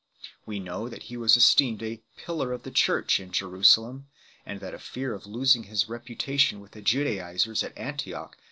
We 0.47 0.59
know 0.59 0.89
that 0.89 1.03
he 1.03 1.15
was 1.17 1.37
esteemed 1.37 1.83
a 1.83 2.01
"pillar 2.17 2.53
of 2.53 2.63
the 2.63 2.71
church" 2.71 3.19
in 3.19 3.31
Jerusalem 3.31 4.07
7, 4.45 4.53
and 4.53 4.59
that 4.59 4.71
the 4.71 4.79
fear 4.79 5.13
of 5.13 5.27
losing 5.27 5.65
his 5.65 5.89
reputation 5.89 6.59
with 6.59 6.71
the 6.71 6.81
Judaizers 6.81 7.63
at 7.63 7.77
1 7.77 7.99
Ephes. 8.09 8.33